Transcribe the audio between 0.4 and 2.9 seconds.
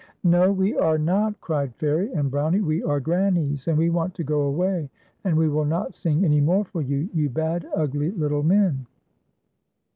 we are not," cried Fairie and Brownie; "we